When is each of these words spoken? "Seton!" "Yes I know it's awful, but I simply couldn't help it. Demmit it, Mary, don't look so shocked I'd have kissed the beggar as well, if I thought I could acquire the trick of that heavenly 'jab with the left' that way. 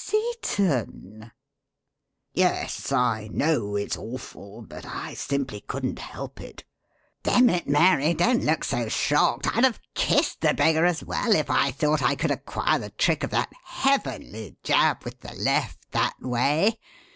"Seton!" 0.00 1.32
"Yes 2.32 2.92
I 2.92 3.26
know 3.32 3.74
it's 3.74 3.96
awful, 3.96 4.62
but 4.62 4.86
I 4.86 5.14
simply 5.14 5.60
couldn't 5.62 5.98
help 5.98 6.40
it. 6.40 6.62
Demmit 7.24 7.62
it, 7.62 7.68
Mary, 7.68 8.14
don't 8.14 8.44
look 8.44 8.62
so 8.62 8.88
shocked 8.88 9.48
I'd 9.56 9.64
have 9.64 9.80
kissed 9.96 10.40
the 10.40 10.54
beggar 10.54 10.86
as 10.86 11.02
well, 11.02 11.34
if 11.34 11.50
I 11.50 11.72
thought 11.72 12.00
I 12.00 12.14
could 12.14 12.30
acquire 12.30 12.78
the 12.78 12.90
trick 12.90 13.24
of 13.24 13.30
that 13.30 13.50
heavenly 13.64 14.54
'jab 14.62 15.02
with 15.02 15.18
the 15.20 15.34
left' 15.34 15.90
that 15.90 16.14
way. 16.20 16.78